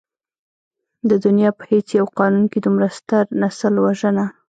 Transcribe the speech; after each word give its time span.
د 1.09 1.11
دنيا 1.25 1.49
په 1.57 1.63
هېڅ 1.71 1.87
يو 1.99 2.05
قانون 2.17 2.45
کې 2.51 2.59
دومره 2.65 2.87
ستر 2.97 3.23
نسل 3.41 3.73
وژنه. 3.83 4.25